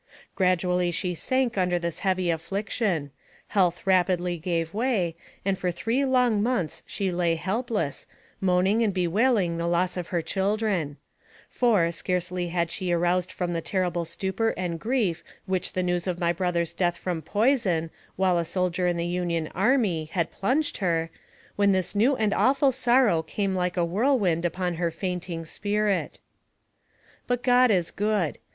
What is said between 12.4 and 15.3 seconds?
had she aroused from the terrible stupor and grief